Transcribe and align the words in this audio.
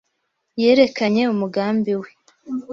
Yerekanye 0.61 1.23
umugambi 1.33 1.91
we. 2.01 2.09